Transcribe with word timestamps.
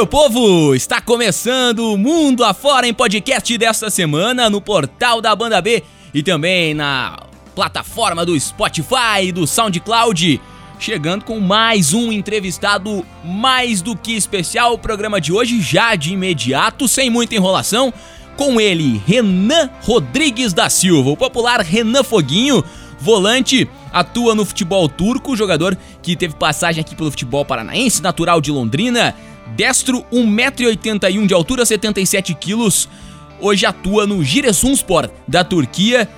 meu 0.00 0.06
povo! 0.06 0.74
Está 0.74 0.98
começando 0.98 1.92
o 1.92 1.98
Mundo 1.98 2.42
Afora 2.42 2.88
em 2.88 2.94
podcast 2.94 3.58
desta 3.58 3.90
semana 3.90 4.48
no 4.48 4.58
portal 4.58 5.20
da 5.20 5.36
Banda 5.36 5.60
B 5.60 5.82
e 6.14 6.22
também 6.22 6.72
na 6.72 7.18
plataforma 7.54 8.24
do 8.24 8.38
Spotify 8.40 9.24
e 9.24 9.30
do 9.32 9.46
SoundCloud. 9.46 10.40
Chegando 10.78 11.26
com 11.26 11.38
mais 11.38 11.92
um 11.92 12.10
entrevistado 12.10 13.04
mais 13.22 13.82
do 13.82 13.94
que 13.94 14.12
especial. 14.12 14.72
O 14.72 14.78
programa 14.78 15.20
de 15.20 15.34
hoje 15.34 15.60
já 15.60 15.94
de 15.94 16.14
imediato, 16.14 16.88
sem 16.88 17.10
muita 17.10 17.34
enrolação, 17.34 17.92
com 18.38 18.58
ele, 18.58 19.02
Renan 19.06 19.68
Rodrigues 19.82 20.54
da 20.54 20.70
Silva, 20.70 21.10
o 21.10 21.16
popular 21.16 21.60
Renan 21.60 22.02
Foguinho, 22.02 22.64
volante, 22.98 23.68
atua 23.92 24.34
no 24.34 24.46
futebol 24.46 24.88
turco, 24.88 25.36
jogador 25.36 25.76
que 26.02 26.16
teve 26.16 26.34
passagem 26.36 26.80
aqui 26.80 26.96
pelo 26.96 27.10
futebol 27.10 27.44
paranaense, 27.44 28.02
natural 28.02 28.40
de 28.40 28.50
Londrina, 28.50 29.14
destro, 29.54 30.04
1,81m 30.12 31.26
de 31.26 31.34
altura, 31.34 31.64
77kg, 31.64 32.88
hoje 33.40 33.66
atua 33.66 34.06
no 34.06 34.22
Giresunspor 34.22 35.10
da 35.26 35.42
Turquia, 35.44 36.08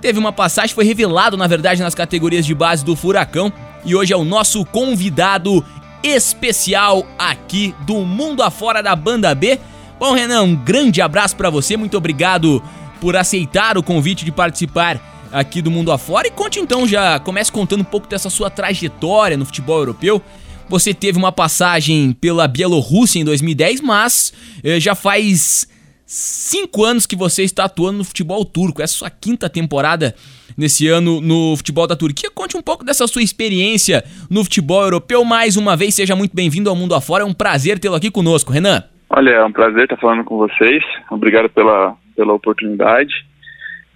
teve 0.00 0.18
uma 0.18 0.32
passagem, 0.32 0.74
foi 0.74 0.84
revelado 0.84 1.36
na 1.36 1.46
verdade 1.46 1.82
nas 1.82 1.94
categorias 1.94 2.46
de 2.46 2.54
base 2.54 2.84
do 2.84 2.94
Furacão 2.94 3.52
e 3.84 3.94
hoje 3.94 4.12
é 4.12 4.16
o 4.16 4.24
nosso 4.24 4.64
convidado 4.64 5.64
especial 6.02 7.06
aqui 7.18 7.74
do 7.86 7.96
Mundo 7.98 8.42
Afora 8.42 8.82
da 8.82 8.94
Banda 8.94 9.34
B. 9.34 9.58
Bom, 9.98 10.12
Renan, 10.12 10.42
um 10.42 10.54
grande 10.54 11.00
abraço 11.00 11.36
para 11.36 11.50
você, 11.50 11.76
muito 11.76 11.96
obrigado 11.96 12.62
por 13.00 13.16
aceitar 13.16 13.76
o 13.78 13.82
convite 13.82 14.24
de 14.24 14.32
participar 14.32 15.00
aqui 15.32 15.60
do 15.60 15.70
Mundo 15.70 15.92
Afora. 15.92 16.26
E 16.26 16.30
conte 16.30 16.60
então, 16.60 16.86
já 16.86 17.18
comece 17.18 17.50
contando 17.50 17.80
um 17.80 17.84
pouco 17.84 18.06
dessa 18.06 18.30
sua 18.30 18.50
trajetória 18.50 19.36
no 19.36 19.44
futebol 19.44 19.78
europeu. 19.78 20.22
Você 20.68 20.92
teve 20.92 21.16
uma 21.16 21.30
passagem 21.30 22.12
pela 22.12 22.48
Bielorrússia 22.48 23.20
em 23.20 23.24
2010, 23.24 23.80
mas 23.80 24.32
eh, 24.64 24.80
já 24.80 24.96
faz 24.96 25.68
cinco 26.04 26.84
anos 26.84 27.06
que 27.06 27.14
você 27.14 27.44
está 27.44 27.64
atuando 27.64 27.98
no 27.98 28.04
futebol 28.04 28.44
turco. 28.44 28.82
Essa 28.82 28.94
é 28.94 28.96
a 28.96 28.98
sua 28.98 29.10
quinta 29.10 29.48
temporada 29.48 30.14
nesse 30.58 30.88
ano 30.88 31.20
no 31.20 31.56
futebol 31.56 31.86
da 31.86 31.94
Turquia. 31.94 32.30
Conte 32.34 32.56
um 32.56 32.62
pouco 32.62 32.84
dessa 32.84 33.06
sua 33.06 33.22
experiência 33.22 34.02
no 34.28 34.42
futebol 34.42 34.82
europeu. 34.82 35.24
Mais 35.24 35.56
uma 35.56 35.76
vez, 35.76 35.94
seja 35.94 36.16
muito 36.16 36.34
bem-vindo 36.34 36.68
ao 36.68 36.74
Mundo 36.74 36.96
Afora. 36.96 37.22
É 37.22 37.26
um 37.26 37.34
prazer 37.34 37.78
tê-lo 37.78 37.94
aqui 37.94 38.10
conosco, 38.10 38.52
Renan. 38.52 38.82
Olha, 39.08 39.30
é 39.30 39.44
um 39.44 39.52
prazer 39.52 39.84
estar 39.84 39.96
falando 39.98 40.24
com 40.24 40.36
vocês. 40.36 40.82
Obrigado 41.10 41.48
pela, 41.48 41.94
pela 42.16 42.32
oportunidade. 42.32 43.14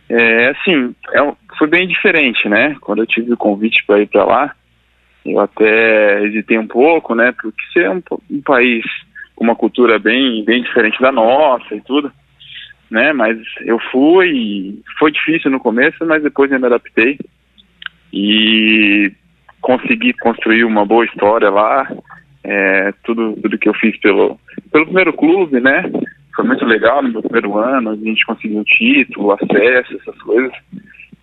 É, 0.09 0.51
assim, 0.51 0.95
é, 1.13 1.33
foi 1.59 1.67
bem 1.67 1.89
diferente, 1.89 2.49
né? 2.49 2.77
Quando 2.81 3.01
eu 3.01 3.07
tive 3.07 3.33
o 3.33 3.37
convite 3.37 3.85
para 3.87 4.01
ir 4.01 4.07
para 4.07 4.25
lá, 4.25 4.55
eu 5.25 5.39
até 5.39 6.25
hesitei 6.25 6.59
um 6.59 6.67
pouco, 6.67 7.15
né? 7.15 7.33
Porque 7.33 7.63
ser 7.73 7.91
um, 7.91 8.03
um, 8.31 8.41
país 8.41 8.85
com 9.37 9.45
uma 9.45 9.57
cultura 9.57 9.99
bem, 9.99 10.45
bem 10.45 10.63
diferente 10.63 11.01
da 11.01 11.13
nossa 11.13 11.75
e 11.75 11.81
tudo, 11.83 12.11
né? 12.91 13.13
Mas 13.13 13.39
eu 13.63 13.79
fui, 13.91 14.81
foi 14.99 15.13
difícil 15.13 15.51
no 15.51 15.61
começo, 15.61 16.05
mas 16.07 16.23
depois 16.23 16.51
eu 16.51 16.59
me 16.59 16.67
adaptei 16.67 17.19
e 18.13 19.13
consegui 19.61 20.13
construir 20.15 20.65
uma 20.65 20.85
boa 20.85 21.05
história 21.05 21.51
lá. 21.51 21.89
É, 22.43 22.93
tudo, 23.05 23.39
tudo 23.43 23.59
que 23.59 23.69
eu 23.69 23.75
fiz 23.75 23.99
pelo, 24.01 24.41
pelo 24.73 24.87
primeiro 24.87 25.13
clube, 25.13 25.61
né? 25.61 25.83
Foi 26.35 26.45
muito 26.47 26.65
legal 26.65 27.03
no 27.03 27.11
meu 27.11 27.23
primeiro 27.23 27.59
ano, 27.59 27.91
a 27.91 27.97
gente 27.97 28.25
conseguiu 28.25 28.65
título, 28.65 29.33
acesso, 29.33 29.95
essas 30.01 30.19
coisas. 30.23 30.53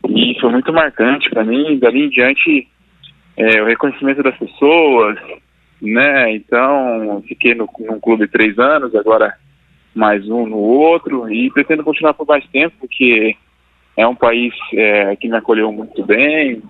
E 0.08 0.39
foi 0.39 0.52
muito 0.52 0.72
marcante 0.72 1.30
para 1.30 1.44
mim. 1.44 1.80
Dali 1.80 2.06
em 2.06 2.09
diante, 2.09 2.67
é, 3.38 3.62
o 3.62 3.66
reconhecimento 3.66 4.24
das 4.24 4.36
pessoas, 4.36 5.18
né? 5.82 6.34
Então, 6.34 7.23
fiquei 7.28 7.54
no, 7.54 7.70
num 7.80 8.00
clube 8.00 8.28
três 8.28 8.58
anos, 8.58 8.95
agora 8.95 9.38
mais 9.94 10.28
um 10.28 10.45
no 10.45 10.58
outro, 10.58 11.32
e 11.32 11.50
pretendo 11.52 11.84
continuar 11.84 12.14
por 12.14 12.28
mais 12.28 12.45
tempo, 12.48 12.76
porque 12.80 13.36
é 13.95 14.08
um 14.08 14.16
país 14.16 14.54
é, 14.73 15.16
que 15.16 15.28
me 15.28 15.38
acolheu 15.38 15.72
muito 15.72 16.04
bem, 16.04 16.61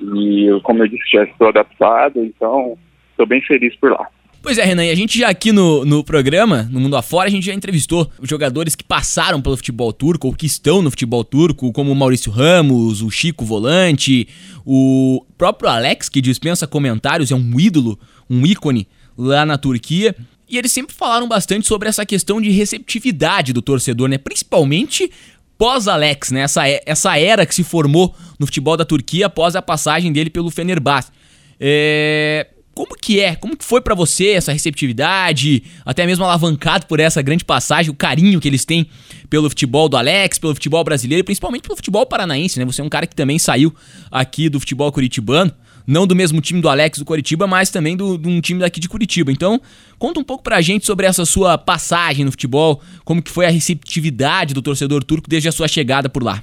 e 0.00 0.48
como 0.62 0.82
eu 0.82 0.88
disse, 0.88 1.10
já 1.12 1.24
estou 1.24 1.48
adaptado, 1.48 2.24
então 2.24 2.76
estou 3.10 3.26
bem 3.26 3.40
feliz 3.42 3.74
por 3.76 3.92
lá. 3.92 4.08
Pois 4.42 4.58
é, 4.58 4.64
Renan, 4.64 4.84
e 4.84 4.90
a 4.90 4.94
gente 4.96 5.16
já 5.16 5.28
aqui 5.28 5.52
no, 5.52 5.84
no 5.84 6.02
programa, 6.02 6.68
no 6.68 6.80
Mundo 6.80 6.96
Afora, 6.96 7.28
a 7.28 7.30
gente 7.30 7.46
já 7.46 7.54
entrevistou 7.54 8.10
jogadores 8.22 8.74
que 8.74 8.82
passaram 8.82 9.40
pelo 9.40 9.56
futebol 9.56 9.92
turco 9.92 10.26
ou 10.26 10.34
que 10.34 10.46
estão 10.46 10.82
no 10.82 10.90
futebol 10.90 11.22
turco, 11.22 11.72
como 11.72 11.92
o 11.92 11.94
Maurício 11.94 12.32
Ramos, 12.32 13.02
o 13.02 13.08
Chico 13.08 13.44
Volante, 13.44 14.26
o 14.66 15.24
próprio 15.38 15.70
Alex, 15.70 16.08
que 16.08 16.20
dispensa 16.20 16.66
comentários, 16.66 17.30
é 17.30 17.36
um 17.36 17.60
ídolo, 17.60 17.96
um 18.28 18.44
ícone 18.44 18.88
lá 19.16 19.46
na 19.46 19.56
Turquia. 19.56 20.16
E 20.48 20.58
eles 20.58 20.72
sempre 20.72 20.92
falaram 20.92 21.28
bastante 21.28 21.68
sobre 21.68 21.88
essa 21.88 22.04
questão 22.04 22.40
de 22.40 22.50
receptividade 22.50 23.52
do 23.52 23.62
torcedor, 23.62 24.08
né? 24.08 24.18
Principalmente 24.18 25.08
pós-Alex, 25.56 26.32
né? 26.32 26.40
Essa, 26.40 26.62
essa 26.84 27.16
era 27.16 27.46
que 27.46 27.54
se 27.54 27.62
formou 27.62 28.12
no 28.40 28.46
futebol 28.46 28.76
da 28.76 28.84
Turquia 28.84 29.26
após 29.26 29.54
a 29.54 29.62
passagem 29.62 30.12
dele 30.12 30.30
pelo 30.30 30.50
Fenerbahçe. 30.50 31.12
É... 31.60 32.48
Como 32.74 32.96
que 32.96 33.20
é? 33.20 33.36
Como 33.36 33.56
que 33.56 33.64
foi 33.64 33.82
para 33.82 33.94
você 33.94 34.30
essa 34.30 34.50
receptividade, 34.50 35.62
até 35.84 36.06
mesmo 36.06 36.24
alavancado 36.24 36.86
por 36.86 37.00
essa 37.00 37.20
grande 37.20 37.44
passagem, 37.44 37.90
o 37.90 37.94
carinho 37.94 38.40
que 38.40 38.48
eles 38.48 38.64
têm 38.64 38.86
pelo 39.28 39.48
futebol 39.50 39.90
do 39.90 39.96
Alex, 39.96 40.38
pelo 40.38 40.54
futebol 40.54 40.82
brasileiro 40.82 41.20
e 41.20 41.24
principalmente 41.24 41.62
pelo 41.62 41.76
futebol 41.76 42.06
paranaense, 42.06 42.58
né? 42.58 42.64
Você 42.64 42.80
é 42.80 42.84
um 42.84 42.88
cara 42.88 43.06
que 43.06 43.14
também 43.14 43.38
saiu 43.38 43.74
aqui 44.10 44.48
do 44.48 44.58
futebol 44.58 44.90
curitibano, 44.90 45.52
não 45.86 46.06
do 46.06 46.16
mesmo 46.16 46.40
time 46.40 46.62
do 46.62 46.68
Alex 46.68 46.98
do 46.98 47.04
Curitiba, 47.04 47.46
mas 47.46 47.68
também 47.68 47.94
do, 47.94 48.16
de 48.16 48.28
um 48.28 48.40
time 48.40 48.60
daqui 48.60 48.80
de 48.80 48.88
Curitiba. 48.88 49.30
Então, 49.30 49.60
conta 49.98 50.18
um 50.18 50.24
pouco 50.24 50.42
pra 50.42 50.62
gente 50.62 50.86
sobre 50.86 51.04
essa 51.04 51.26
sua 51.26 51.58
passagem 51.58 52.24
no 52.24 52.30
futebol, 52.30 52.80
como 53.04 53.22
que 53.22 53.30
foi 53.30 53.44
a 53.44 53.50
receptividade 53.50 54.54
do 54.54 54.62
torcedor 54.62 55.04
turco 55.04 55.28
desde 55.28 55.48
a 55.48 55.52
sua 55.52 55.68
chegada 55.68 56.08
por 56.08 56.22
lá. 56.22 56.42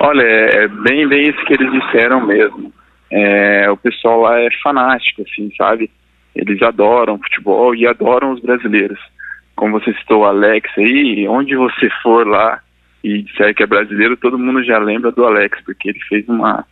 Olha, 0.00 0.22
é 0.22 0.68
bem, 0.68 1.06
bem 1.06 1.28
isso 1.28 1.44
que 1.44 1.52
eles 1.54 1.70
disseram 1.72 2.26
mesmo 2.26 2.72
é, 3.10 3.70
o 3.70 3.76
pessoal 3.76 4.20
lá 4.22 4.40
é 4.40 4.48
fanático, 4.62 5.22
assim, 5.22 5.50
sabe? 5.56 5.90
Eles 6.34 6.60
adoram 6.62 7.18
futebol 7.18 7.74
e 7.74 7.86
adoram 7.86 8.32
os 8.32 8.40
brasileiros. 8.40 8.98
Como 9.54 9.80
você 9.80 9.92
citou 9.94 10.20
o 10.20 10.24
Alex 10.24 10.70
aí, 10.76 11.26
onde 11.28 11.56
você 11.56 11.88
for 12.02 12.26
lá 12.26 12.60
e 13.02 13.22
disser 13.22 13.54
que 13.54 13.62
é 13.62 13.66
brasileiro, 13.66 14.16
todo 14.16 14.38
mundo 14.38 14.62
já 14.64 14.78
lembra 14.78 15.10
do 15.12 15.24
Alex, 15.24 15.58
porque 15.64 15.90
ele 15.90 16.00
fez 16.08 16.28
uma. 16.28 16.64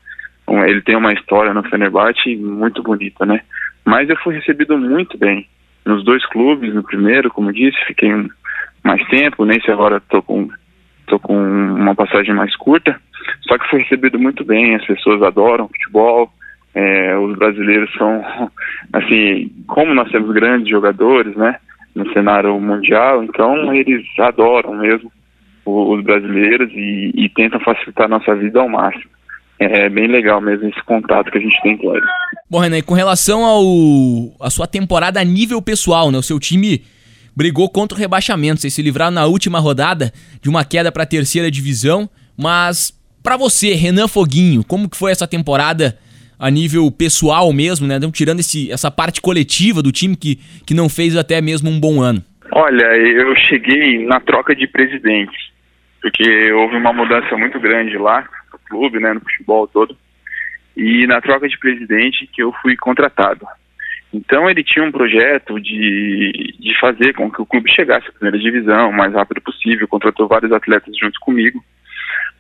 Um, 0.47 0.63
ele 0.65 0.83
tem 0.83 0.97
uma 0.97 1.13
história 1.13 1.55
no 1.55 1.63
Fenerbahçe 1.63 2.37
muito 2.37 2.83
bonita, 2.83 3.25
né? 3.25 3.41
Mas 3.85 4.11
eu 4.11 4.17
fui 4.17 4.35
recebido 4.35 4.77
muito 4.77 5.17
bem 5.17 5.47
nos 5.85 6.05
dois 6.05 6.25
clubes, 6.27 6.75
no 6.75 6.83
primeiro, 6.83 7.31
como 7.31 7.53
disse, 7.53 7.77
fiquei 7.87 8.11
mais 8.83 9.07
tempo, 9.09 9.45
nesse 9.45 9.71
agora 9.71 10.01
tô 10.01 10.23
com 10.23 10.49
tô 11.07 11.19
com 11.19 11.37
uma 11.37 11.95
passagem 11.95 12.35
mais 12.35 12.55
curta, 12.57 12.99
só 13.43 13.59
que 13.59 13.69
foi 13.69 13.81
recebido 13.81 14.19
muito 14.19 14.45
bem, 14.45 14.75
as 14.75 14.85
pessoas 14.87 15.23
adoram 15.23 15.69
futebol, 15.69 16.31
é, 16.75 17.17
os 17.17 17.37
brasileiros 17.37 17.93
são, 17.95 18.25
assim, 18.93 19.51
como 19.67 19.95
nós 19.95 20.11
temos 20.11 20.33
grandes 20.33 20.69
jogadores, 20.69 21.35
né, 21.37 21.57
no 21.95 22.11
cenário 22.13 22.59
mundial, 22.61 23.23
então 23.23 23.73
eles 23.75 24.05
adoram 24.19 24.75
mesmo 24.75 25.11
os 25.65 26.03
brasileiros 26.03 26.71
e, 26.73 27.13
e 27.15 27.29
tentam 27.31 27.61
facilitar 27.61 28.07
a 28.07 28.09
nossa 28.09 28.35
vida 28.35 28.61
ao 28.61 28.69
máximo. 28.69 29.15
É 29.59 29.89
bem 29.89 30.09
legal 30.09 30.41
mesmo 30.41 30.69
esse 30.69 30.83
contato 30.85 31.31
que 31.31 31.39
a 31.39 31.41
gente 31.41 31.61
tem 31.63 31.77
com 31.77 31.95
eles. 31.95 32.09
Bom, 32.51 32.59
Renan, 32.59 32.83
com 32.83 32.95
relação 32.95 33.45
ao 33.45 33.65
a 34.41 34.51
sua 34.51 34.67
temporada 34.67 35.21
a 35.21 35.25
nível 35.25 35.63
pessoal, 35.63 36.11
né? 36.11 36.19
O 36.19 36.23
seu 36.23 36.41
time 36.41 36.83
brigou 37.37 37.71
contra 37.71 37.97
o 37.97 38.01
rebaixamento. 38.01 38.61
Vocês 38.61 38.75
se 38.75 38.83
livraram 38.83 39.13
na 39.13 39.27
última 39.27 39.61
rodada 39.61 40.13
de 40.43 40.49
uma 40.49 40.65
queda 40.65 40.91
para 40.91 41.05
a 41.05 41.07
terceira 41.07 41.51
divisão. 41.51 42.11
Mas 42.37 42.93
para 43.25 43.39
você, 43.39 43.73
Renan 43.73 44.07
Foguinho, 44.07 44.63
como 44.63 44.89
que 44.89 44.99
foi 44.99 45.11
essa 45.11 45.27
temporada 45.27 45.99
a 46.39 46.51
nível 46.51 46.91
pessoal 46.93 47.51
mesmo, 47.55 47.87
né? 47.87 47.97
Então, 47.97 48.13
tirando 48.13 48.41
esse, 48.41 48.71
essa 48.71 48.91
parte 48.91 49.23
coletiva 49.23 49.83
do 49.83 49.91
time 49.91 50.15
que, 50.15 50.37
que 50.67 50.75
não 50.75 50.91
fez 50.91 51.17
até 51.17 51.41
mesmo 51.41 51.71
um 51.71 51.81
bom 51.81 52.03
ano. 52.03 52.23
Olha, 52.53 52.85
eu 52.85 53.35
cheguei 53.49 54.05
na 54.05 54.21
troca 54.21 54.55
de 54.55 54.67
presidente, 54.67 55.35
porque 56.03 56.53
houve 56.53 56.77
uma 56.77 56.93
mudança 56.93 57.35
muito 57.35 57.59
grande 57.59 57.97
lá 57.97 58.29
no 58.53 58.59
clube, 58.69 59.01
né, 59.01 59.15
no 59.15 59.21
futebol 59.21 59.67
todo. 59.67 59.97
E 60.77 61.07
na 61.07 61.23
troca 61.23 61.49
de 61.49 61.59
presidente 61.59 62.29
que 62.31 62.43
eu 62.43 62.53
fui 62.61 62.77
contratado. 62.77 63.47
Então 64.13 64.51
ele 64.51 64.63
tinha 64.63 64.85
um 64.85 64.93
projeto 64.93 65.59
de, 65.59 66.55
de 66.61 66.79
fazer 66.79 67.15
com 67.15 67.31
que 67.31 67.41
o 67.41 67.47
clube 67.47 67.73
chegasse 67.73 68.07
à 68.07 68.13
primeira 68.13 68.39
divisão 68.39 68.91
o 68.91 68.97
mais 68.97 69.15
rápido 69.15 69.41
possível, 69.41 69.89
contratou 69.89 70.29
vários 70.29 70.53
atletas 70.53 70.95
junto 70.99 71.19
comigo, 71.21 71.65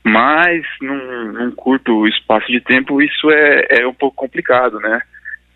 mas 0.05 0.65
num, 0.83 1.33
num 1.33 1.51
curto 1.53 2.07
espaço 2.07 2.47
de 2.49 2.61
tempo 2.61 3.01
isso 3.01 3.31
é, 3.31 3.67
é 3.71 3.87
um 3.87 3.95
pouco 3.95 4.17
complicado, 4.17 4.79
né? 4.79 5.01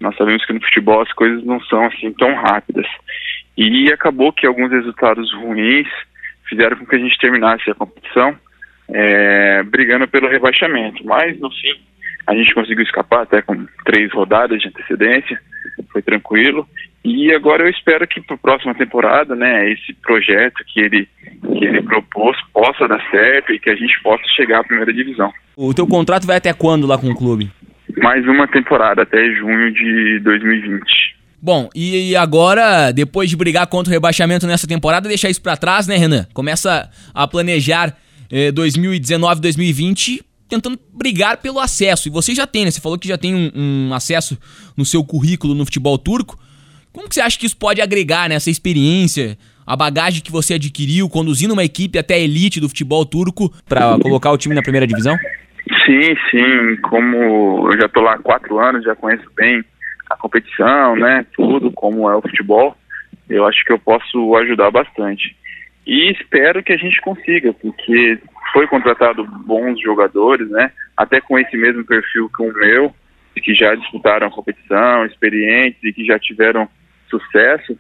Nós 0.01 0.17
sabemos 0.17 0.45
que 0.47 0.53
no 0.53 0.61
futebol 0.61 1.03
as 1.03 1.13
coisas 1.13 1.45
não 1.45 1.61
são 1.63 1.85
assim 1.87 2.13
tão 2.13 2.35
rápidas. 2.35 2.87
E 3.57 3.93
acabou 3.93 4.33
que 4.33 4.47
alguns 4.47 4.71
resultados 4.71 5.33
ruins 5.35 5.89
fizeram 6.49 6.77
com 6.77 6.87
que 6.87 6.97
a 6.97 6.99
gente 6.99 7.19
terminasse 7.19 7.71
a 7.71 7.75
competição 7.75 8.35
é, 8.89 9.63
brigando 9.65 10.09
pelo 10.09 10.29
rebaixamento. 10.29 11.05
Mas 11.05 11.39
no 11.41 11.51
fim 11.51 11.81
a 12.27 12.35
gente 12.35 12.55
conseguiu 12.55 12.85
escapar 12.85 13.23
até 13.23 13.43
com 13.43 13.67
três 13.85 14.13
rodadas 14.13 14.61
de 14.61 14.69
antecedência 14.69 15.39
foi 15.93 16.03
tranquilo. 16.03 16.67
E 17.05 17.33
agora 17.33 17.65
eu 17.65 17.71
espero 17.71 18.07
que 18.07 18.21
para 18.21 18.35
a 18.35 18.39
próxima 18.39 18.75
temporada, 18.75 19.35
né, 19.35 19.71
esse 19.71 19.95
projeto 19.95 20.63
que 20.67 20.81
ele, 20.81 21.09
que 21.59 21.65
ele 21.65 21.83
propôs 21.83 22.37
possa 22.53 22.87
dar 22.89 23.01
certo 23.11 23.53
e 23.53 23.59
que 23.59 23.71
a 23.71 23.77
gente 23.77 24.01
possa 24.03 24.23
chegar 24.37 24.61
à 24.61 24.65
primeira 24.65 24.93
divisão. 24.93 25.33
O 25.57 25.73
teu 25.73 25.87
contrato 25.87 26.27
vai 26.27 26.37
até 26.37 26.53
quando 26.53 26.87
lá 26.87 26.99
com 26.99 27.09
o 27.09 27.17
clube? 27.17 27.51
Mais 27.97 28.27
uma 28.27 28.47
temporada, 28.47 29.03
até 29.03 29.19
junho 29.35 29.73
de 29.73 30.21
2020. 30.21 30.83
Bom, 31.41 31.69
e 31.75 32.17
agora, 32.17 32.91
depois 32.91 33.31
de 33.31 33.37
brigar 33.37 33.67
contra 33.69 33.91
o 33.91 33.95
rebaixamento 33.95 34.47
nessa 34.47 34.67
temporada, 34.67 35.09
deixar 35.09 35.31
isso 35.31 35.41
para 35.41 35.57
trás, 35.57 35.87
né, 35.87 35.97
Renan? 35.97 36.27
Começa 36.35 36.91
a 37.15 37.29
planejar 37.29 37.97
eh, 38.31 38.51
2019, 38.51 39.41
2020 39.41 40.25
tentando 40.49 40.79
brigar 40.93 41.37
pelo 41.37 41.61
acesso. 41.61 42.09
E 42.09 42.11
você 42.11 42.35
já 42.35 42.47
tem, 42.47 42.65
né? 42.65 42.71
Você 42.71 42.81
falou 42.81 42.99
que 42.99 43.07
já 43.07 43.19
tem 43.19 43.35
um, 43.35 43.51
um 43.55 43.95
acesso 43.95 44.39
no 44.77 44.85
seu 44.85 45.05
currículo 45.05 45.55
no 45.55 45.65
futebol 45.65 45.99
turco. 45.99 46.39
Como 46.99 47.09
que 47.09 47.15
você 47.15 47.21
acha 47.21 47.39
que 47.39 47.47
isso 47.47 47.57
pode 47.57 47.81
agregar 47.81 48.29
nessa 48.29 48.51
né, 48.51 48.53
experiência, 48.53 49.39
a 49.65 49.77
bagagem 49.77 50.21
que 50.21 50.33
você 50.33 50.55
adquiriu 50.55 51.09
conduzindo 51.09 51.53
uma 51.53 51.63
equipe 51.63 51.97
até 51.97 52.15
a 52.15 52.19
elite 52.19 52.59
do 52.59 52.69
futebol 52.69 53.07
turco 53.07 53.49
para 53.69 53.97
colocar 54.03 54.33
o 54.33 54.37
time 54.37 54.53
na 54.53 54.63
primeira 54.63 54.85
divisão? 54.85 55.17
Sim, 55.87 56.17
sim. 56.29 56.77
Como 56.83 57.71
eu 57.71 57.81
já 57.81 57.87
estou 57.87 58.03
lá 58.03 58.15
há 58.15 58.19
quatro 58.19 58.59
anos, 58.59 58.83
já 58.83 58.97
conheço 58.97 59.31
bem 59.37 59.63
a 60.11 60.17
competição, 60.17 60.97
né? 60.97 61.25
Tudo, 61.37 61.71
como 61.71 62.11
é 62.11 62.17
o 62.17 62.21
futebol. 62.21 62.77
Eu 63.31 63.47
acho 63.47 63.65
que 63.65 63.73
eu 63.73 63.79
posso 63.79 64.35
ajudar 64.35 64.73
bastante. 64.73 65.37
E 65.87 66.11
espero 66.11 66.65
que 66.65 66.73
a 66.73 66.77
gente 66.77 67.01
consiga, 67.01 67.53
porque 67.53 68.19
foi 68.53 68.67
contratado 68.67 69.25
bons 69.47 69.81
jogadores, 69.81 70.51
né? 70.51 70.73
Até 70.97 71.21
com 71.21 71.39
esse 71.39 71.57
mesmo 71.57 71.85
perfil 71.85 72.29
que 72.29 72.43
o 72.43 72.53
meu, 72.53 72.93
que 73.41 73.55
já 73.55 73.77
disputaram 73.77 74.27
a 74.27 74.33
competição, 74.33 75.07
experientes 75.07 75.79
e 75.85 75.93
que 75.93 76.05
já 76.05 76.19
tiveram 76.19 76.69
sucesso. 77.09 77.77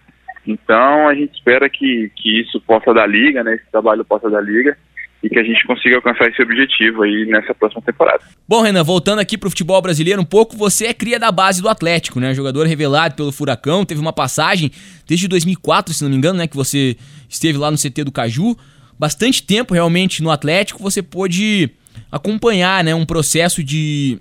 Então 0.46 1.08
a 1.08 1.14
gente 1.14 1.34
espera 1.34 1.68
que, 1.68 2.10
que 2.16 2.40
isso 2.40 2.60
possa 2.60 2.92
dar 2.92 3.06
liga, 3.06 3.42
né? 3.44 3.54
Esse 3.54 3.70
trabalho 3.70 4.04
possa 4.04 4.30
dar 4.30 4.40
liga 4.40 4.76
e 5.22 5.28
que 5.28 5.38
a 5.38 5.42
gente 5.42 5.66
consiga 5.66 5.96
alcançar 5.96 6.28
esse 6.28 6.40
objetivo 6.40 7.02
aí 7.02 7.26
nessa 7.26 7.52
próxima 7.52 7.82
temporada. 7.82 8.20
Bom, 8.48 8.62
Renan, 8.62 8.84
voltando 8.84 9.18
aqui 9.18 9.36
para 9.36 9.48
o 9.48 9.50
futebol 9.50 9.82
brasileiro 9.82 10.22
um 10.22 10.24
pouco, 10.24 10.56
você 10.56 10.86
é 10.86 10.94
cria 10.94 11.18
da 11.18 11.32
base 11.32 11.60
do 11.60 11.68
Atlético, 11.68 12.20
né? 12.20 12.32
Jogador 12.34 12.66
revelado 12.66 13.16
pelo 13.16 13.32
Furacão, 13.32 13.84
teve 13.84 14.00
uma 14.00 14.12
passagem 14.12 14.70
desde 15.06 15.26
2004, 15.26 15.92
se 15.92 16.04
não 16.04 16.10
me 16.10 16.16
engano, 16.16 16.38
né? 16.38 16.46
Que 16.46 16.56
você 16.56 16.96
esteve 17.28 17.58
lá 17.58 17.70
no 17.70 17.76
CT 17.76 18.04
do 18.04 18.12
Caju 18.12 18.56
bastante 18.98 19.42
tempo 19.42 19.72
realmente 19.72 20.22
no 20.22 20.30
Atlético, 20.30 20.82
você 20.82 21.02
pôde 21.02 21.70
acompanhar 22.10 22.82
né, 22.82 22.94
um 22.94 23.06
processo 23.06 23.62
de, 23.62 24.18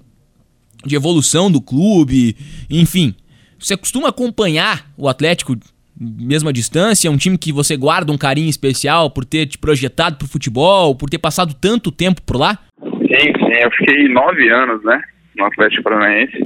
de 0.85 0.95
evolução 0.95 1.49
do 1.49 1.59
clube, 1.59 2.37
enfim. 2.69 3.15
Você 3.59 3.75
costuma 3.77 4.09
acompanhar 4.09 4.85
o 4.97 5.07
Atlético 5.07 5.55
mesmo 5.99 6.49
à 6.49 6.51
distância? 6.51 7.07
É 7.07 7.11
um 7.11 7.17
time 7.17 7.37
que 7.37 7.51
você 7.51 7.75
guarda 7.75 8.11
um 8.11 8.17
carinho 8.17 8.49
especial 8.49 9.09
por 9.09 9.25
ter 9.25 9.45
te 9.47 9.57
projetado 9.57 10.17
para 10.17 10.25
o 10.25 10.29
futebol, 10.29 10.95
por 10.95 11.09
ter 11.09 11.17
passado 11.17 11.53
tanto 11.53 11.91
tempo 11.91 12.21
por 12.21 12.37
lá? 12.37 12.59
Sim, 12.81 13.33
sim. 13.33 13.53
Eu 13.61 13.71
fiquei 13.71 14.07
nove 14.07 14.49
anos 14.49 14.83
né, 14.83 15.01
no 15.35 15.45
Atlético 15.45 15.83
Paranaense, 15.83 16.37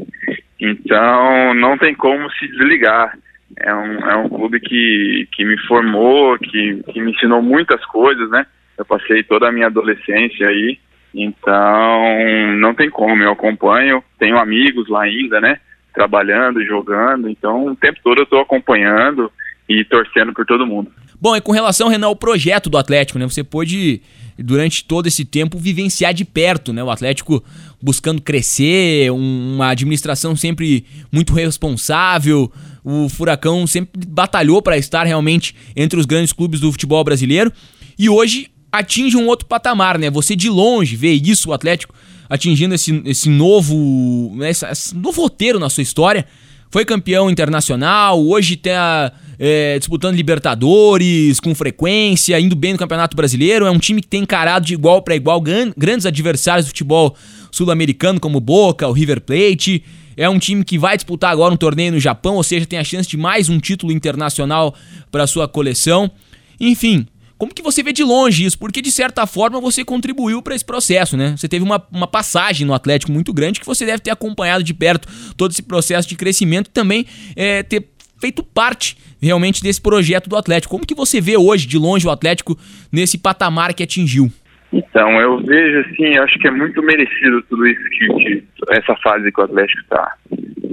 então 0.59 1.53
não 1.53 1.77
tem 1.77 1.93
como 1.93 2.29
se 2.31 2.47
desligar 2.47 3.13
é 3.59 3.73
um, 3.73 3.99
é 4.09 4.15
um 4.17 4.29
clube 4.29 4.59
que, 4.59 5.27
que 5.33 5.43
me 5.43 5.57
formou, 5.67 6.37
que, 6.37 6.81
que 6.91 7.01
me 7.01 7.11
ensinou 7.11 7.41
muitas 7.41 7.83
coisas, 7.85 8.29
né? 8.29 8.45
Eu 8.77 8.85
passei 8.85 9.23
toda 9.23 9.47
a 9.47 9.51
minha 9.51 9.67
adolescência 9.67 10.47
aí, 10.47 10.79
então 11.13 12.57
não 12.57 12.73
tem 12.73 12.89
como, 12.89 13.21
eu 13.21 13.31
acompanho, 13.31 14.03
tenho 14.17 14.37
amigos 14.37 14.87
lá 14.89 15.03
ainda, 15.03 15.41
né? 15.41 15.59
Trabalhando, 15.93 16.63
jogando, 16.65 17.29
então 17.29 17.67
o 17.67 17.75
tempo 17.75 17.99
todo 18.03 18.19
eu 18.19 18.23
estou 18.23 18.39
acompanhando 18.39 19.31
e 19.67 19.83
torcendo 19.85 20.33
por 20.33 20.45
todo 20.45 20.65
mundo. 20.65 20.91
Bom, 21.19 21.35
e 21.35 21.41
com 21.41 21.51
relação, 21.51 21.88
Renan, 21.88 22.07
ao 22.07 22.15
projeto 22.15 22.67
do 22.67 22.79
Atlético, 22.79 23.19
né? 23.19 23.29
Você 23.29 23.43
pôde, 23.43 24.01
durante 24.39 24.83
todo 24.83 25.05
esse 25.05 25.23
tempo, 25.23 25.59
vivenciar 25.59 26.15
de 26.15 26.25
perto, 26.25 26.73
né? 26.73 26.83
O 26.83 26.89
Atlético 26.89 27.43
buscando 27.79 28.21
crescer, 28.21 29.11
uma 29.11 29.69
administração 29.69 30.35
sempre 30.35 30.83
muito 31.11 31.31
responsável, 31.33 32.51
o 32.83 33.07
Furacão 33.07 33.67
sempre 33.67 33.91
batalhou 34.07 34.63
para 34.63 34.77
estar 34.77 35.05
realmente 35.05 35.55
entre 35.75 35.99
os 35.99 36.07
grandes 36.07 36.33
clubes 36.33 36.59
do 36.59 36.71
futebol 36.71 37.03
brasileiro 37.03 37.51
e 37.99 38.09
hoje 38.09 38.49
atinge 38.71 39.15
um 39.15 39.27
outro 39.27 39.45
patamar, 39.45 39.99
né? 39.99 40.09
Você 40.09 40.35
de 40.35 40.49
longe 40.49 40.95
vê 40.95 41.11
isso, 41.11 41.49
o 41.49 41.53
Atlético 41.53 41.94
atingindo 42.31 42.74
esse, 42.74 43.01
esse 43.06 43.30
novo 43.30 44.31
esse, 44.44 44.66
esse 44.66 44.95
novo 44.95 45.24
roteiro 45.24 45.60
na 45.60 45.69
sua 45.69 45.83
história. 45.83 46.25
Foi 46.69 46.86
campeão 46.86 47.30
internacional, 47.30 48.25
hoje 48.25 48.54
está 48.54 49.12
é, 49.38 49.78
disputando 49.78 50.16
Libertadores 50.16 51.42
com 51.42 51.54
frequência, 51.54 52.39
indo 52.39 52.56
bem 52.56 52.72
no 52.72 52.80
Campeonato 52.80 53.18
Brasileiro. 53.18 53.66
É 53.66 53.72
um 53.72 53.78
time 53.78 54.01
que 54.01 54.07
tem 54.07 54.22
encarado 54.22 54.66
de 54.66 54.74
igual 54.74 55.01
para 55.01 55.13
igual 55.13 55.44
grandes 55.75 56.06
adversários 56.06 56.66
do 56.66 56.69
futebol 56.69 57.13
sul-americano, 57.51 58.22
como 58.22 58.39
Boca, 58.39 58.88
o 58.88 58.94
River 58.94 59.19
Plate. 59.19 59.83
É 60.16 60.30
um 60.30 60.39
time 60.39 60.63
que 60.63 60.78
vai 60.78 60.95
disputar 60.95 61.33
agora 61.33 61.54
um 61.54 61.57
torneio 61.57 61.92
no 61.92 62.00
Japão, 62.00 62.36
ou 62.36 62.44
seja, 62.44 62.66
tem 62.66 62.80
a 62.80 62.83
chance 62.86 63.10
de 63.10 63.18
mais 63.18 63.50
um 63.50 63.60
título 63.60 63.92
internacional 63.92 64.74
para 65.12 65.28
sua 65.28 65.50
coleção. 65.50 66.10
Enfim, 66.57 67.06
como 67.41 67.55
que 67.55 67.63
você 67.63 67.81
vê 67.81 67.91
de 67.91 68.03
longe 68.03 68.45
isso? 68.45 68.55
Porque 68.55 68.83
de 68.83 68.91
certa 68.91 69.25
forma 69.25 69.59
você 69.59 69.83
contribuiu 69.83 70.43
para 70.43 70.53
esse 70.53 70.63
processo, 70.63 71.17
né? 71.17 71.33
Você 71.35 71.47
teve 71.47 71.65
uma, 71.65 71.83
uma 71.91 72.05
passagem 72.05 72.67
no 72.67 72.71
Atlético 72.71 73.11
muito 73.11 73.33
grande 73.33 73.59
que 73.59 73.65
você 73.65 73.83
deve 73.83 73.97
ter 73.97 74.11
acompanhado 74.11 74.63
de 74.63 74.75
perto 74.75 75.07
todo 75.35 75.49
esse 75.49 75.63
processo 75.63 76.07
de 76.07 76.15
crescimento 76.15 76.67
e 76.67 76.71
também 76.71 77.03
é, 77.35 77.63
ter 77.63 77.88
feito 78.19 78.43
parte 78.43 78.95
realmente 79.19 79.63
desse 79.63 79.81
projeto 79.81 80.29
do 80.29 80.38
Atlético. 80.38 80.69
Como 80.69 80.85
que 80.85 80.93
você 80.93 81.19
vê 81.19 81.35
hoje 81.35 81.65
de 81.65 81.79
longe 81.79 82.05
o 82.05 82.11
Atlético 82.11 82.55
nesse 82.91 83.17
patamar 83.17 83.73
que 83.73 83.81
atingiu? 83.81 84.31
Então, 84.73 85.19
eu 85.19 85.38
vejo 85.39 85.79
assim, 85.79 86.18
acho 86.18 86.39
que 86.39 86.47
é 86.47 86.51
muito 86.51 86.81
merecido 86.81 87.41
tudo 87.44 87.68
isso 87.68 87.83
que, 87.89 88.07
que 88.07 88.44
essa 88.69 88.95
fase 88.97 89.31
que 89.31 89.41
o 89.41 89.44
Atlético 89.44 89.81
está 89.81 90.13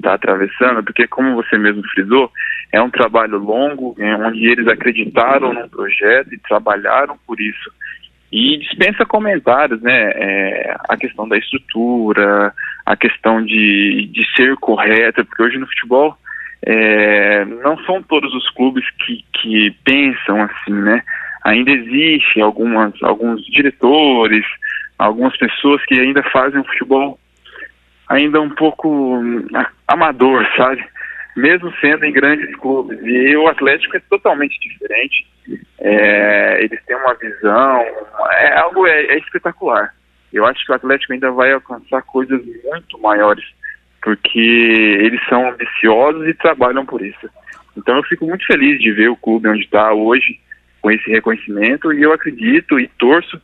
tá 0.03 0.15
atravessando, 0.15 0.85
porque 0.85 1.07
como 1.09 1.35
você 1.35 1.59
mesmo 1.59 1.83
frisou, 1.91 2.31
é 2.73 2.81
um 2.81 2.91
trabalho 2.91 3.39
longo, 3.39 3.97
é 3.99 4.15
onde 4.17 4.47
eles 4.47 4.69
acreditaram 4.69 5.53
no 5.53 5.69
projeto 5.69 6.33
e 6.33 6.39
trabalharam 6.39 7.19
por 7.27 7.41
isso. 7.41 7.73
E 8.31 8.59
dispensa 8.59 9.07
comentários, 9.07 9.81
né? 9.81 10.13
É, 10.15 10.77
a 10.89 10.97
questão 10.97 11.27
da 11.27 11.37
estrutura, 11.37 12.53
a 12.85 12.97
questão 12.97 13.43
de, 13.43 14.09
de 14.13 14.25
ser 14.37 14.55
correta, 14.57 15.25
porque 15.25 15.43
hoje 15.43 15.59
no 15.59 15.67
futebol 15.67 16.17
é, 16.65 17.45
não 17.47 17.79
são 17.85 18.03
todos 18.03 18.33
os 18.35 18.49
clubes 18.51 18.85
que, 18.99 19.25
que 19.33 19.75
pensam 19.83 20.43
assim, 20.43 20.73
né? 20.73 21.03
Ainda 21.45 21.71
existe 21.71 22.41
algumas, 22.41 22.93
alguns 23.03 23.45
diretores, 23.47 24.45
algumas 24.99 25.37
pessoas 25.37 25.85
que 25.87 25.99
ainda 25.99 26.23
fazem 26.31 26.61
o 26.61 26.65
futebol 26.65 27.19
ainda 28.09 28.41
um 28.41 28.51
pouco 28.51 28.89
hum, 28.89 29.47
amador, 29.87 30.47
sabe? 30.57 30.85
Mesmo 31.37 31.73
sendo 31.81 32.05
em 32.05 32.13
grandes 32.13 32.55
clubes. 32.57 32.99
E 33.03 33.37
o 33.37 33.47
Atlético 33.47 33.97
é 33.97 34.01
totalmente 34.11 34.59
diferente. 34.61 35.27
É, 35.79 36.65
eles 36.65 36.83
têm 36.85 36.97
uma 36.97 37.15
visão, 37.15 37.81
é 38.33 38.59
algo 38.59 38.87
é, 38.87 39.07
é 39.07 39.19
espetacular. 39.19 39.95
Eu 40.33 40.45
acho 40.45 40.65
que 40.65 40.73
o 40.73 40.75
Atlético 40.75 41.13
ainda 41.13 41.31
vai 41.31 41.53
alcançar 41.53 42.03
coisas 42.03 42.41
muito 42.65 42.99
maiores, 43.01 43.45
porque 44.03 44.39
eles 45.01 45.21
são 45.29 45.49
ambiciosos 45.49 46.27
e 46.27 46.35
trabalham 46.35 46.85
por 46.85 47.01
isso. 47.01 47.31
Então 47.77 47.97
eu 47.97 48.03
fico 48.03 48.27
muito 48.27 48.45
feliz 48.45 48.79
de 48.81 48.93
ver 48.93 49.09
o 49.09 49.17
clube 49.17 49.49
onde 49.49 49.63
está 49.63 49.93
hoje, 49.93 50.39
com 50.81 50.91
esse 50.91 51.11
reconhecimento 51.11 51.93
e 51.93 52.03
eu 52.03 52.13
acredito 52.13 52.79
e 52.79 52.89
torço 52.99 53.41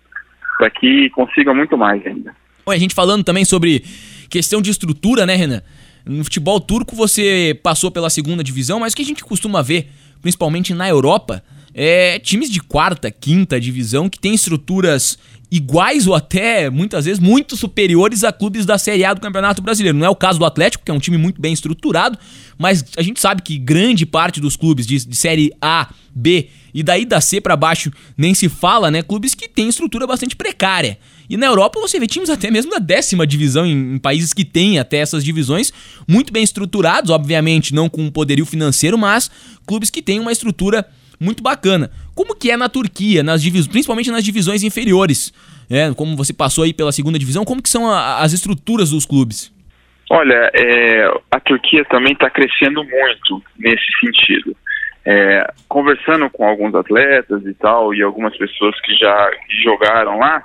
para 0.58 0.70
que 0.70 1.10
consiga 1.10 1.52
muito 1.52 1.76
mais 1.76 2.04
ainda. 2.06 2.34
Oi, 2.66 2.76
a 2.76 2.78
gente 2.78 2.94
falando 2.94 3.24
também 3.24 3.44
sobre 3.44 3.84
questão 4.30 4.62
de 4.62 4.70
estrutura, 4.70 5.26
né, 5.26 5.34
Renan? 5.34 5.62
No 6.06 6.22
futebol 6.24 6.60
turco 6.60 6.94
você 6.94 7.58
passou 7.62 7.90
pela 7.90 8.10
segunda 8.10 8.44
divisão, 8.44 8.80
mas 8.80 8.92
o 8.92 8.96
que 8.96 9.02
a 9.02 9.06
gente 9.06 9.24
costuma 9.24 9.62
ver, 9.62 9.88
principalmente 10.20 10.74
na 10.74 10.88
Europa, 10.88 11.42
é 11.74 12.18
times 12.20 12.48
de 12.48 12.60
quarta, 12.60 13.10
quinta 13.10 13.60
divisão 13.60 14.08
que 14.08 14.18
têm 14.18 14.34
estruturas 14.34 15.18
iguais 15.50 16.06
ou 16.06 16.14
até 16.14 16.68
muitas 16.68 17.04
vezes 17.04 17.20
muito 17.20 17.56
superiores 17.56 18.24
a 18.24 18.32
clubes 18.32 18.66
da 18.66 18.76
Série 18.78 19.04
A 19.04 19.14
do 19.14 19.20
Campeonato 19.20 19.62
Brasileiro. 19.62 19.96
Não 19.96 20.06
é 20.06 20.10
o 20.10 20.16
caso 20.16 20.38
do 20.38 20.44
Atlético, 20.44 20.84
que 20.84 20.90
é 20.90 20.94
um 20.94 20.98
time 20.98 21.16
muito 21.16 21.40
bem 21.40 21.52
estruturado, 21.52 22.18
mas 22.58 22.84
a 22.96 23.02
gente 23.02 23.20
sabe 23.20 23.42
que 23.42 23.58
grande 23.58 24.04
parte 24.06 24.40
dos 24.40 24.56
clubes 24.56 24.86
de, 24.86 25.04
de 25.04 25.16
Série 25.16 25.52
A, 25.60 25.88
B 26.14 26.48
e 26.72 26.82
daí 26.82 27.04
da 27.04 27.20
C 27.20 27.40
para 27.40 27.56
baixo 27.56 27.90
nem 28.16 28.34
se 28.34 28.48
fala, 28.48 28.90
né? 28.90 29.02
Clubes 29.02 29.34
que 29.34 29.48
têm 29.48 29.68
estrutura 29.68 30.06
bastante 30.06 30.34
precária. 30.34 30.98
E 31.30 31.36
na 31.36 31.46
Europa 31.46 31.80
você 31.80 32.00
vê 32.00 32.06
times 32.06 32.30
até 32.30 32.50
mesmo 32.50 32.70
da 32.72 32.78
décima 32.78 33.24
divisão, 33.24 33.64
em, 33.64 33.94
em, 33.94 33.98
países 33.98 34.32
que 34.32 34.44
têm 34.44 34.78
até 34.78 34.98
essas 34.98 35.24
divisões, 35.24 35.72
muito 36.06 36.32
bem 36.32 36.42
estruturados, 36.42 37.10
obviamente 37.10 37.72
não 37.72 37.88
com 37.88 38.02
um 38.02 38.10
poderio 38.10 38.44
financeiro, 38.44 38.98
mas 38.98 39.30
clubes 39.64 39.88
que 39.88 40.02
têm 40.02 40.18
uma 40.18 40.32
estrutura 40.32 40.84
muito 41.20 41.42
bacana. 41.42 41.90
Como 42.14 42.34
que 42.34 42.50
é 42.50 42.56
na 42.56 42.68
Turquia, 42.68 43.22
nas 43.22 43.42
principalmente 43.68 44.10
nas 44.10 44.24
divisões 44.24 44.62
inferiores? 44.62 45.32
É, 45.70 45.92
como 45.94 46.16
você 46.16 46.32
passou 46.32 46.64
aí 46.64 46.72
pela 46.72 46.92
segunda 46.92 47.18
divisão, 47.18 47.44
como 47.44 47.62
que 47.62 47.68
são 47.68 47.90
a, 47.90 48.20
as 48.20 48.32
estruturas 48.32 48.90
dos 48.90 49.06
clubes? 49.06 49.52
Olha, 50.10 50.50
é, 50.54 51.10
a 51.30 51.40
Turquia 51.40 51.84
também 51.86 52.12
está 52.12 52.28
crescendo 52.28 52.84
muito 52.84 53.42
nesse 53.58 53.84
sentido. 54.00 54.54
É, 55.06 55.52
conversando 55.68 56.30
com 56.30 56.46
alguns 56.46 56.74
atletas 56.74 57.44
e 57.44 57.54
tal, 57.54 57.94
e 57.94 58.02
algumas 58.02 58.36
pessoas 58.36 58.78
que 58.80 58.94
já 58.94 59.30
jogaram 59.62 60.18
lá, 60.18 60.42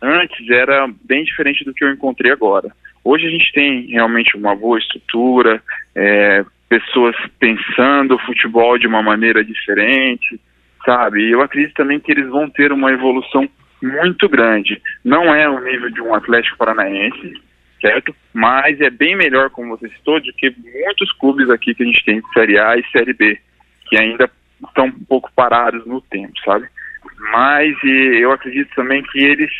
antes 0.00 0.48
era 0.50 0.88
bem 1.04 1.24
diferente 1.24 1.64
do 1.64 1.72
que 1.72 1.84
eu 1.84 1.92
encontrei 1.92 2.32
agora. 2.32 2.72
Hoje 3.04 3.26
a 3.26 3.30
gente 3.30 3.52
tem 3.52 3.86
realmente 3.86 4.36
uma 4.36 4.54
boa 4.54 4.78
estrutura, 4.78 5.62
é, 5.94 6.44
pessoas 6.72 7.14
pensando 7.38 8.14
o 8.14 8.18
futebol 8.20 8.78
de 8.78 8.86
uma 8.86 9.02
maneira 9.02 9.44
diferente, 9.44 10.40
sabe? 10.86 11.20
E 11.20 11.30
eu 11.30 11.42
acredito 11.42 11.74
também 11.74 12.00
que 12.00 12.10
eles 12.10 12.26
vão 12.30 12.48
ter 12.48 12.72
uma 12.72 12.90
evolução 12.90 13.46
muito 13.82 14.26
grande. 14.26 14.80
Não 15.04 15.34
é 15.34 15.46
o 15.46 15.60
nível 15.60 15.90
de 15.90 16.00
um 16.00 16.14
Atlético 16.14 16.56
Paranaense, 16.56 17.34
certo? 17.78 18.16
Mas 18.32 18.80
é 18.80 18.88
bem 18.88 19.14
melhor, 19.14 19.50
como 19.50 19.76
você 19.76 19.86
citou, 19.90 20.18
do 20.18 20.32
que 20.32 20.54
muitos 20.64 21.12
clubes 21.18 21.50
aqui 21.50 21.74
que 21.74 21.82
a 21.82 21.86
gente 21.86 22.02
tem 22.06 22.22
de 22.22 22.32
Série 22.32 22.58
A 22.58 22.78
e 22.78 22.84
Série 22.90 23.12
B, 23.12 23.38
que 23.90 23.98
ainda 23.98 24.30
estão 24.66 24.86
um 24.86 25.04
pouco 25.04 25.30
parados 25.36 25.84
no 25.84 26.00
tempo, 26.00 26.32
sabe? 26.42 26.66
Mas 27.32 27.76
eu 27.84 28.32
acredito 28.32 28.74
também 28.74 29.02
que 29.02 29.18
eles 29.18 29.52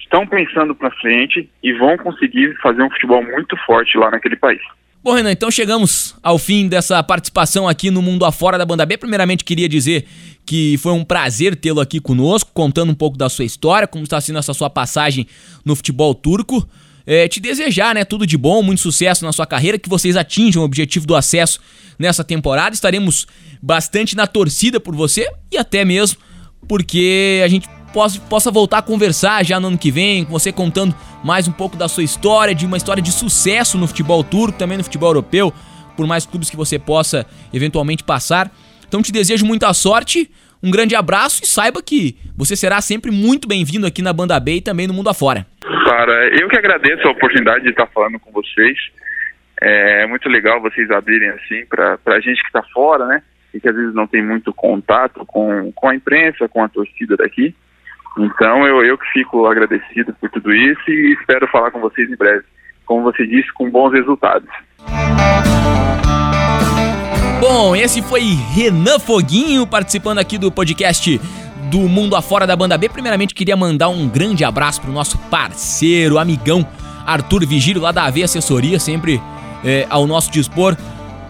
estão 0.00 0.26
pensando 0.26 0.74
para 0.74 0.90
frente 0.92 1.46
e 1.62 1.74
vão 1.74 1.98
conseguir 1.98 2.56
fazer 2.62 2.82
um 2.82 2.90
futebol 2.90 3.22
muito 3.22 3.54
forte 3.66 3.98
lá 3.98 4.10
naquele 4.10 4.36
país. 4.36 4.62
Bom, 5.04 5.12
Renan, 5.12 5.32
então 5.32 5.50
chegamos 5.50 6.14
ao 6.22 6.38
fim 6.38 6.66
dessa 6.66 7.02
participação 7.02 7.68
aqui 7.68 7.90
no 7.90 8.00
Mundo 8.00 8.24
Afora 8.24 8.56
da 8.56 8.64
Banda 8.64 8.86
B. 8.86 8.96
Primeiramente, 8.96 9.44
queria 9.44 9.68
dizer 9.68 10.06
que 10.46 10.78
foi 10.78 10.92
um 10.92 11.04
prazer 11.04 11.54
tê-lo 11.54 11.78
aqui 11.78 12.00
conosco, 12.00 12.50
contando 12.54 12.90
um 12.90 12.94
pouco 12.94 13.18
da 13.18 13.28
sua 13.28 13.44
história, 13.44 13.86
como 13.86 14.02
está 14.02 14.18
sendo 14.18 14.38
essa 14.38 14.54
sua 14.54 14.70
passagem 14.70 15.26
no 15.62 15.76
futebol 15.76 16.14
turco. 16.14 16.66
É, 17.06 17.28
te 17.28 17.38
desejar, 17.38 17.94
né, 17.94 18.02
tudo 18.02 18.26
de 18.26 18.38
bom, 18.38 18.62
muito 18.62 18.80
sucesso 18.80 19.26
na 19.26 19.32
sua 19.34 19.46
carreira, 19.46 19.78
que 19.78 19.90
vocês 19.90 20.16
atinjam 20.16 20.62
o 20.62 20.64
objetivo 20.64 21.06
do 21.06 21.14
acesso 21.14 21.60
nessa 21.98 22.24
temporada. 22.24 22.74
Estaremos 22.74 23.26
bastante 23.60 24.16
na 24.16 24.26
torcida 24.26 24.80
por 24.80 24.96
você 24.96 25.28
e 25.52 25.58
até 25.58 25.84
mesmo 25.84 26.16
porque 26.66 27.42
a 27.44 27.48
gente 27.48 27.68
possa, 27.94 28.20
possa 28.28 28.50
voltar 28.50 28.78
a 28.78 28.82
conversar 28.82 29.44
já 29.44 29.60
no 29.60 29.68
ano 29.68 29.78
que 29.78 29.90
vem, 29.92 30.24
com 30.24 30.32
você 30.32 30.52
contando 30.52 30.92
mais 31.24 31.46
um 31.46 31.52
pouco 31.52 31.76
da 31.76 31.86
sua 31.86 32.02
história, 32.02 32.52
de 32.52 32.66
uma 32.66 32.76
história 32.76 33.00
de 33.00 33.12
sucesso 33.12 33.78
no 33.78 33.86
futebol 33.86 34.24
turco, 34.24 34.58
também 34.58 34.76
no 34.76 34.82
futebol 34.82 35.10
europeu, 35.10 35.52
por 35.96 36.04
mais 36.04 36.26
clubes 36.26 36.50
que 36.50 36.56
você 36.56 36.76
possa 36.76 37.24
eventualmente 37.52 38.02
passar. 38.02 38.50
Então 38.88 39.00
te 39.00 39.12
desejo 39.12 39.46
muita 39.46 39.72
sorte, 39.72 40.28
um 40.60 40.72
grande 40.72 40.96
abraço 40.96 41.42
e 41.44 41.46
saiba 41.46 41.80
que 41.80 42.16
você 42.36 42.56
será 42.56 42.80
sempre 42.80 43.12
muito 43.12 43.46
bem-vindo 43.46 43.86
aqui 43.86 44.02
na 44.02 44.12
Banda 44.12 44.38
B 44.40 44.56
e 44.56 44.60
também 44.60 44.88
no 44.88 44.94
mundo 44.94 45.08
afora. 45.08 45.46
Cara, 45.84 46.28
eu 46.40 46.48
que 46.48 46.56
agradeço 46.56 47.06
a 47.06 47.12
oportunidade 47.12 47.62
de 47.62 47.70
estar 47.70 47.86
falando 47.86 48.18
com 48.18 48.32
vocês. 48.32 48.76
É 49.60 50.04
muito 50.08 50.28
legal 50.28 50.60
vocês 50.60 50.90
abrirem 50.90 51.28
assim 51.28 51.64
para 51.66 51.96
a 52.06 52.20
gente 52.20 52.40
que 52.40 52.48
está 52.48 52.62
fora, 52.72 53.06
né? 53.06 53.22
E 53.54 53.60
que 53.60 53.68
às 53.68 53.76
vezes 53.76 53.94
não 53.94 54.06
tem 54.08 54.20
muito 54.20 54.52
contato 54.52 55.24
com, 55.24 55.70
com 55.72 55.88
a 55.88 55.94
imprensa, 55.94 56.48
com 56.48 56.60
a 56.60 56.68
torcida 56.68 57.16
daqui. 57.16 57.54
Então 58.18 58.66
eu, 58.66 58.84
eu 58.84 58.96
que 58.96 59.06
fico 59.12 59.46
agradecido 59.46 60.14
por 60.20 60.30
tudo 60.30 60.54
isso 60.54 60.82
e 60.88 61.16
espero 61.18 61.48
falar 61.48 61.70
com 61.70 61.80
vocês 61.80 62.10
em 62.10 62.16
breve. 62.16 62.44
Como 62.86 63.02
você 63.02 63.26
disse, 63.26 63.52
com 63.52 63.70
bons 63.70 63.92
resultados. 63.92 64.48
Bom, 67.40 67.74
esse 67.74 68.02
foi 68.02 68.22
Renan 68.54 68.98
Foguinho 68.98 69.66
participando 69.66 70.18
aqui 70.18 70.38
do 70.38 70.50
podcast 70.50 71.20
do 71.70 71.80
Mundo 71.80 72.14
Afora 72.14 72.46
da 72.46 72.54
Banda 72.54 72.78
B. 72.78 72.88
Primeiramente, 72.88 73.34
queria 73.34 73.56
mandar 73.56 73.88
um 73.88 74.08
grande 74.08 74.44
abraço 74.44 74.80
pro 74.80 74.92
nosso 74.92 75.18
parceiro, 75.28 76.18
amigão 76.18 76.66
Arthur 77.06 77.46
Vigílio, 77.46 77.82
lá 77.82 77.92
da 77.92 78.04
AV 78.04 78.22
Assessoria, 78.22 78.78
sempre 78.78 79.20
é, 79.64 79.86
ao 79.90 80.06
nosso 80.06 80.30
dispor, 80.30 80.76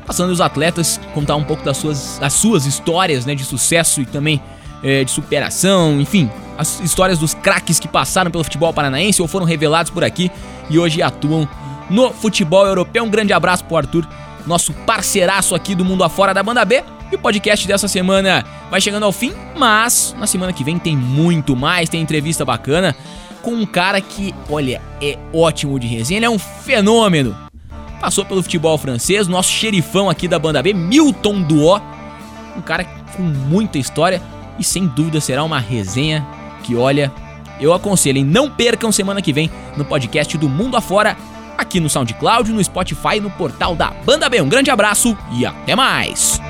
passando 0.06 0.30
os 0.30 0.40
atletas, 0.40 1.00
contar 1.12 1.36
um 1.36 1.44
pouco 1.44 1.64
das 1.64 1.76
suas, 1.76 2.18
das 2.18 2.32
suas 2.34 2.66
histórias 2.66 3.26
né, 3.26 3.34
de 3.34 3.44
sucesso 3.44 4.00
e 4.00 4.06
também 4.06 4.40
é, 4.84 5.02
de 5.02 5.10
superação, 5.10 5.98
enfim, 5.98 6.30
as 6.58 6.78
histórias 6.80 7.18
dos 7.18 7.32
craques 7.32 7.80
que 7.80 7.88
passaram 7.88 8.30
pelo 8.30 8.44
futebol 8.44 8.72
paranaense 8.72 9.22
ou 9.22 9.26
foram 9.26 9.46
revelados 9.46 9.90
por 9.90 10.04
aqui 10.04 10.30
e 10.68 10.78
hoje 10.78 11.02
atuam 11.02 11.48
no 11.88 12.12
futebol 12.12 12.66
europeu. 12.66 13.02
Um 13.02 13.10
grande 13.10 13.32
abraço 13.32 13.64
pro 13.64 13.78
Arthur, 13.78 14.06
nosso 14.46 14.72
parceiraço 14.72 15.54
aqui 15.54 15.74
do 15.74 15.84
Mundo 15.84 16.04
Afora 16.04 16.34
da 16.34 16.42
Banda 16.42 16.64
B. 16.64 16.84
E 17.10 17.16
o 17.16 17.18
podcast 17.18 17.66
dessa 17.66 17.88
semana 17.88 18.44
vai 18.70 18.80
chegando 18.80 19.04
ao 19.04 19.12
fim, 19.12 19.32
mas 19.56 20.14
na 20.18 20.26
semana 20.26 20.52
que 20.52 20.64
vem 20.64 20.78
tem 20.78 20.96
muito 20.96 21.56
mais, 21.56 21.88
tem 21.88 22.00
entrevista 22.00 22.44
bacana 22.44 22.94
com 23.42 23.52
um 23.52 23.66
cara 23.66 24.00
que, 24.00 24.34
olha, 24.48 24.80
é 25.02 25.18
ótimo 25.32 25.78
de 25.78 25.86
resenha, 25.86 26.18
ele 26.18 26.26
é 26.26 26.30
um 26.30 26.38
fenômeno. 26.38 27.36
Passou 28.00 28.24
pelo 28.24 28.42
futebol 28.42 28.76
francês, 28.78 29.28
nosso 29.28 29.50
xerifão 29.50 30.08
aqui 30.10 30.26
da 30.26 30.38
Banda 30.38 30.62
B, 30.62 30.72
Milton 30.72 31.42
Duó, 31.42 31.80
um 32.56 32.62
cara 32.62 32.84
com 33.16 33.22
muita 33.22 33.78
história 33.78 34.20
e 34.58 34.64
sem 34.64 34.86
dúvida 34.86 35.20
será 35.20 35.42
uma 35.44 35.58
resenha 35.58 36.26
que, 36.62 36.74
olha, 36.74 37.12
eu 37.60 37.72
aconselho, 37.72 38.18
hein? 38.18 38.24
Não 38.24 38.50
percam 38.50 38.90
semana 38.90 39.22
que 39.22 39.32
vem 39.32 39.50
no 39.76 39.84
podcast 39.84 40.36
do 40.36 40.48
Mundo 40.48 40.76
Afora, 40.76 41.16
aqui 41.56 41.80
no 41.80 41.88
SoundCloud, 41.88 42.52
no 42.52 42.62
Spotify 42.62 43.20
no 43.20 43.30
portal 43.30 43.76
da 43.76 43.90
Banda 44.04 44.28
B. 44.28 44.40
Um 44.40 44.48
grande 44.48 44.70
abraço 44.70 45.16
e 45.32 45.46
até 45.46 45.74
mais! 45.76 46.40